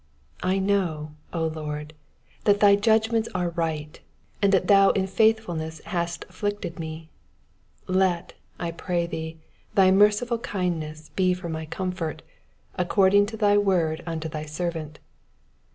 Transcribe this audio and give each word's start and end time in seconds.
75 0.41 0.51
I 0.51 0.57
know, 0.65 1.11
O 1.31 1.45
Lord, 1.45 1.93
that 2.45 2.59
thy 2.59 2.75
judgments 2.75 3.29
are 3.35 3.51
right, 3.51 3.99
and 4.41 4.51
tAat 4.51 4.65
thou 4.65 4.89
in 4.89 5.05
faithfulness 5.05 5.79
hast 5.85 6.25
afflicted 6.27 6.79
me. 6.79 7.11
y6 7.87 7.95
Let, 7.99 8.33
I 8.57 8.71
pray 8.71 9.05
thee, 9.05 9.37
thy 9.75 9.91
merciful 9.91 10.39
kindness 10.39 11.09
be 11.15 11.35
for 11.35 11.49
my 11.49 11.67
comfort, 11.67 12.23
according 12.73 13.27
to 13.27 13.37
thy 13.37 13.59
word 13.59 14.01
unto 14.07 14.27
thy 14.27 14.45
servant. 14.45 14.97